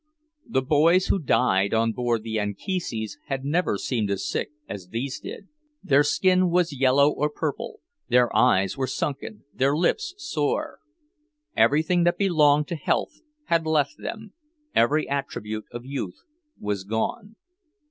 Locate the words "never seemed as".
3.45-4.27